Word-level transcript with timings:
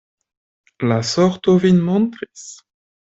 La 0.91 0.97
sorto 1.09 1.55
vin 1.67 1.81
montris. 1.91 2.47